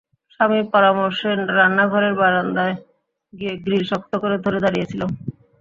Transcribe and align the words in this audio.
স্বামীর 0.33 0.65
পরামর্শে 0.73 1.29
রান্না 1.57 1.85
ঘরের 1.91 2.13
বারান্দায় 2.21 2.75
গিয়ে 3.33 3.53
গ্রিল 3.63 3.83
শক্ত 3.91 4.11
করে 4.23 4.35
ধরে 4.45 4.59
দাঁড়িয়ে 4.63 4.89
ছিলাম। 4.91 5.09